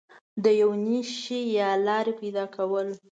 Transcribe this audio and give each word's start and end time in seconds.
د 0.43 0.45
یو 0.61 0.71
نوي 0.85 1.01
شي 1.19 1.39
یا 1.57 1.69
لارې 1.87 2.13
پیدا 2.21 2.45
کول 2.55 2.87